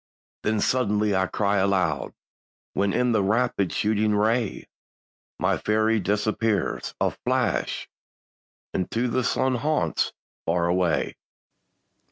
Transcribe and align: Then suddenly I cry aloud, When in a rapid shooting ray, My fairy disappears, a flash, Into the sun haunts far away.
Then 0.41 0.61
suddenly 0.61 1.15
I 1.15 1.27
cry 1.27 1.57
aloud, 1.57 2.13
When 2.73 2.91
in 2.91 3.15
a 3.15 3.21
rapid 3.21 3.71
shooting 3.71 4.15
ray, 4.15 4.65
My 5.37 5.59
fairy 5.59 5.99
disappears, 5.99 6.95
a 6.99 7.11
flash, 7.11 7.87
Into 8.73 9.07
the 9.07 9.23
sun 9.23 9.53
haunts 9.53 10.11
far 10.43 10.65
away. 10.65 11.17